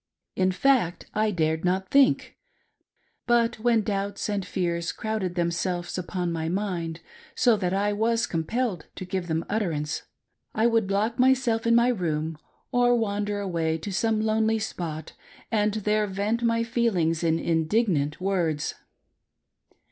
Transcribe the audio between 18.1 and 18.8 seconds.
words.